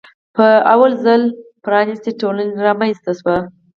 په 0.35 0.45
لومړي 0.69 0.95
ځل 1.05 1.21
پرانیستې 1.63 2.11
ټولنه 2.21 2.55
رامنځته 2.67 3.11
شوه. 3.19 3.37